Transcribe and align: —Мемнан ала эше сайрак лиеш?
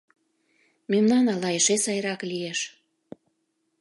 —Мемнан 0.91 1.25
ала 1.33 1.49
эше 1.57 1.75
сайрак 1.83 2.21
лиеш? 2.29 2.59